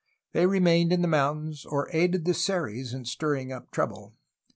[0.33, 4.15] They re mained in the mountains, or aided the Seris in stirring up trouble.